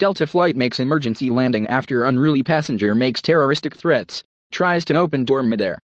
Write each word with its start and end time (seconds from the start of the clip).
Delta 0.00 0.26
flight 0.26 0.56
makes 0.56 0.80
emergency 0.80 1.28
landing 1.28 1.66
after 1.66 2.06
unruly 2.06 2.42
passenger 2.42 2.94
makes 2.94 3.20
terroristic 3.20 3.76
threats, 3.76 4.24
tries 4.50 4.82
to 4.86 4.94
open 4.94 5.26
door 5.26 5.42
midair. 5.42 5.78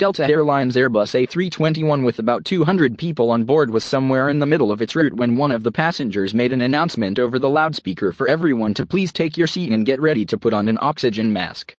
Delta 0.00 0.28
Airlines 0.28 0.74
Airbus 0.74 1.14
A321 1.14 2.04
with 2.04 2.18
about 2.18 2.44
200 2.44 2.98
people 2.98 3.30
on 3.30 3.44
board 3.44 3.70
was 3.70 3.84
somewhere 3.84 4.30
in 4.30 4.40
the 4.40 4.46
middle 4.46 4.72
of 4.72 4.82
its 4.82 4.96
route 4.96 5.14
when 5.14 5.36
one 5.36 5.52
of 5.52 5.62
the 5.62 5.70
passengers 5.70 6.34
made 6.34 6.52
an 6.52 6.62
announcement 6.62 7.20
over 7.20 7.38
the 7.38 7.48
loudspeaker 7.48 8.10
for 8.10 8.26
everyone 8.26 8.74
to 8.74 8.84
please 8.84 9.12
take 9.12 9.36
your 9.36 9.46
seat 9.46 9.70
and 9.70 9.86
get 9.86 10.00
ready 10.00 10.24
to 10.24 10.36
put 10.36 10.52
on 10.52 10.66
an 10.66 10.78
oxygen 10.80 11.32
mask. 11.32 11.72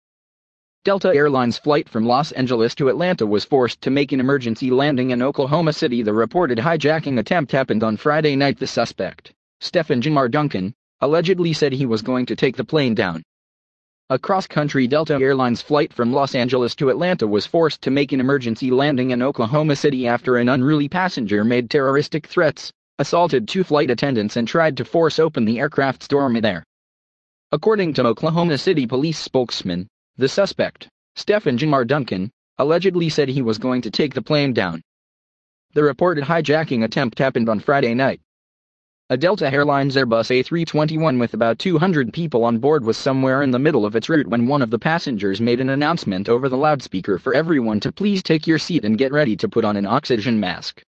Delta 0.86 1.14
Airlines 1.14 1.58
flight 1.58 1.90
from 1.90 2.06
Los 2.06 2.32
Angeles 2.32 2.74
to 2.76 2.88
Atlanta 2.88 3.28
was 3.28 3.44
forced 3.44 3.82
to 3.82 3.92
make 3.92 4.14
an 4.14 4.22
emergency 4.22 4.72
landing 4.72 5.10
in 5.10 5.22
Oklahoma 5.22 5.74
City. 5.74 6.02
The 6.02 6.14
reported 6.14 6.60
hijacking 6.60 7.20
attempt 7.20 7.52
happened 7.52 7.84
on 7.84 7.98
Friday 7.98 8.38
night. 8.38 8.58
The 8.58 8.68
suspect, 8.68 9.34
Stephen 9.60 10.02
Jamar 10.02 10.32
Duncan, 10.32 10.74
allegedly 11.02 11.52
said 11.54 11.74
he 11.74 11.86
was 11.86 12.02
going 12.02 12.26
to 12.28 12.36
take 12.36 12.56
the 12.56 12.64
plane 12.64 12.94
down. 12.96 13.24
A 14.10 14.20
cross-country 14.20 14.88
Delta 14.88 15.16
Airlines 15.16 15.62
flight 15.62 15.94
from 15.94 16.12
Los 16.12 16.36
Angeles 16.36 16.76
to 16.76 16.90
Atlanta 16.90 17.26
was 17.26 17.46
forced 17.46 17.82
to 17.82 17.92
make 17.92 18.12
an 18.12 18.20
emergency 18.20 18.70
landing 18.70 19.12
in 19.12 19.22
Oklahoma 19.22 19.76
City 19.76 20.06
after 20.06 20.38
an 20.38 20.50
unruly 20.50 20.90
passenger 20.90 21.44
made 21.44 21.70
terroristic 21.70 22.28
threats, 22.28 22.72
assaulted 23.00 23.48
two 23.48 23.64
flight 23.64 23.90
attendants 23.90 24.36
and 24.36 24.48
tried 24.48 24.76
to 24.78 24.86
force 24.86 25.18
open 25.18 25.46
the 25.46 25.60
aircraft's 25.60 26.08
door 26.08 26.30
midair. 26.30 26.64
According 27.54 27.94
to 27.94 28.06
Oklahoma 28.06 28.58
City 28.58 28.86
police 28.86 29.18
spokesman, 29.18 29.88
the 30.18 30.28
suspect, 30.28 30.88
Stephen 31.16 31.58
Jamar 31.58 31.88
Duncan, 31.88 32.30
allegedly 32.58 33.10
said 33.10 33.30
he 33.30 33.42
was 33.42 33.58
going 33.58 33.82
to 33.82 33.92
take 33.92 34.14
the 34.14 34.22
plane 34.22 34.54
down. 34.54 34.82
The 35.74 35.84
reported 35.84 36.26
hijacking 36.26 36.84
attempt 36.84 37.18
happened 37.18 37.48
on 37.50 37.60
Friday 37.60 37.94
night. 37.94 38.20
A 39.12 39.18
Delta 39.18 39.54
Airlines 39.54 39.98
Airbus 39.98 40.30
A321 40.32 41.20
with 41.20 41.34
about 41.34 41.60
200 41.60 42.14
people 42.14 42.46
on 42.46 42.60
board 42.60 42.86
was 42.86 42.96
somewhere 42.96 43.44
in 43.44 43.52
the 43.52 43.60
middle 43.60 43.86
of 43.86 43.94
its 43.94 44.08
route 44.08 44.30
when 44.30 44.48
one 44.48 44.62
of 44.62 44.70
the 44.70 44.80
passengers 44.80 45.42
made 45.42 45.60
an 45.60 45.68
announcement 45.68 46.30
over 46.30 46.48
the 46.48 46.56
loudspeaker 46.56 47.20
for 47.20 47.34
everyone 47.34 47.82
to 47.82 47.92
please 47.92 48.24
take 48.24 48.48
your 48.48 48.58
seat 48.58 48.86
and 48.86 48.98
get 48.98 49.12
ready 49.12 49.36
to 49.36 49.50
put 49.50 49.66
on 49.66 49.76
an 49.76 49.86
oxygen 49.86 50.40
mask. 50.40 50.82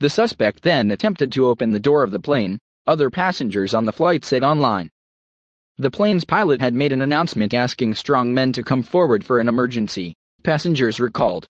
The 0.00 0.08
suspect 0.08 0.62
then 0.62 0.90
attempted 0.90 1.30
to 1.32 1.48
open 1.48 1.72
the 1.72 1.78
door 1.78 2.02
of 2.02 2.10
the 2.10 2.18
plane, 2.18 2.58
other 2.86 3.10
passengers 3.10 3.74
on 3.74 3.84
the 3.84 3.92
flight 3.92 4.24
said 4.24 4.42
online. 4.42 4.88
The 5.76 5.90
plane's 5.90 6.24
pilot 6.24 6.62
had 6.62 6.72
made 6.72 6.92
an 6.92 7.02
announcement 7.02 7.52
asking 7.52 7.96
strong 7.96 8.32
men 8.32 8.54
to 8.54 8.62
come 8.62 8.82
forward 8.82 9.22
for 9.22 9.40
an 9.40 9.48
emergency, 9.50 10.14
passengers 10.42 10.98
recalled. 10.98 11.46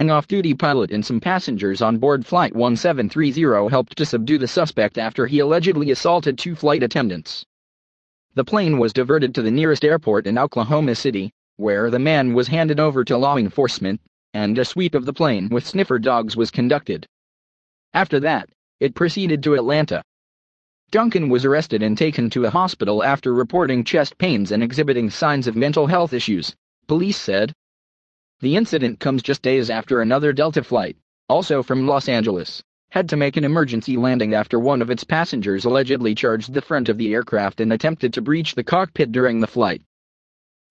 An 0.00 0.08
off-duty 0.08 0.54
pilot 0.54 0.92
and 0.92 1.04
some 1.04 1.20
passengers 1.20 1.82
on 1.82 1.98
board 1.98 2.24
Flight 2.24 2.56
1730 2.56 3.68
helped 3.68 3.98
to 3.98 4.06
subdue 4.06 4.38
the 4.38 4.48
suspect 4.48 4.96
after 4.96 5.26
he 5.26 5.40
allegedly 5.40 5.90
assaulted 5.90 6.38
two 6.38 6.54
flight 6.54 6.82
attendants. 6.82 7.44
The 8.32 8.42
plane 8.42 8.78
was 8.78 8.94
diverted 8.94 9.34
to 9.34 9.42
the 9.42 9.50
nearest 9.50 9.84
airport 9.84 10.26
in 10.26 10.38
Oklahoma 10.38 10.94
City, 10.94 11.32
where 11.56 11.90
the 11.90 11.98
man 11.98 12.32
was 12.32 12.48
handed 12.48 12.80
over 12.80 13.04
to 13.04 13.18
law 13.18 13.36
enforcement, 13.36 14.00
and 14.32 14.58
a 14.58 14.64
sweep 14.64 14.94
of 14.94 15.04
the 15.04 15.12
plane 15.12 15.50
with 15.50 15.66
sniffer 15.66 15.98
dogs 15.98 16.34
was 16.34 16.50
conducted. 16.50 17.06
After 17.92 18.18
that, 18.20 18.48
it 18.80 18.94
proceeded 18.94 19.42
to 19.42 19.52
Atlanta. 19.52 20.02
Duncan 20.90 21.28
was 21.28 21.44
arrested 21.44 21.82
and 21.82 21.98
taken 21.98 22.30
to 22.30 22.46
a 22.46 22.50
hospital 22.50 23.04
after 23.04 23.34
reporting 23.34 23.84
chest 23.84 24.16
pains 24.16 24.50
and 24.50 24.62
exhibiting 24.62 25.10
signs 25.10 25.46
of 25.46 25.56
mental 25.56 25.88
health 25.88 26.14
issues, 26.14 26.56
police 26.86 27.18
said. 27.18 27.52
The 28.40 28.56
incident 28.56 29.00
comes 29.00 29.22
just 29.22 29.42
days 29.42 29.68
after 29.68 30.00
another 30.00 30.32
Delta 30.32 30.64
flight, 30.64 30.96
also 31.28 31.62
from 31.62 31.86
Los 31.86 32.08
Angeles, 32.08 32.62
had 32.90 33.06
to 33.10 33.16
make 33.16 33.36
an 33.36 33.44
emergency 33.44 33.98
landing 33.98 34.32
after 34.32 34.58
one 34.58 34.80
of 34.80 34.88
its 34.88 35.04
passengers 35.04 35.66
allegedly 35.66 36.14
charged 36.14 36.54
the 36.54 36.62
front 36.62 36.88
of 36.88 36.96
the 36.96 37.12
aircraft 37.12 37.60
and 37.60 37.70
attempted 37.70 38.14
to 38.14 38.22
breach 38.22 38.54
the 38.54 38.64
cockpit 38.64 39.12
during 39.12 39.40
the 39.40 39.46
flight. 39.46 39.82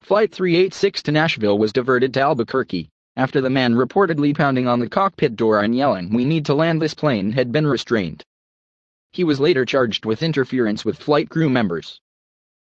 Flight 0.01 0.31
386 0.31 1.03
to 1.03 1.11
Nashville 1.11 1.59
was 1.59 1.71
diverted 1.71 2.11
to 2.15 2.21
Albuquerque, 2.21 2.89
after 3.15 3.39
the 3.39 3.51
man 3.51 3.75
reportedly 3.75 4.35
pounding 4.35 4.67
on 4.67 4.79
the 4.79 4.89
cockpit 4.89 5.35
door 5.35 5.61
and 5.61 5.75
yelling, 5.75 6.11
We 6.11 6.25
need 6.25 6.47
to 6.47 6.55
land 6.55 6.81
this 6.81 6.95
plane, 6.95 7.33
had 7.33 7.51
been 7.51 7.67
restrained. 7.67 8.23
He 9.11 9.23
was 9.23 9.39
later 9.39 9.63
charged 9.63 10.05
with 10.05 10.23
interference 10.23 10.83
with 10.83 10.97
flight 10.97 11.29
crew 11.29 11.49
members. 11.51 12.01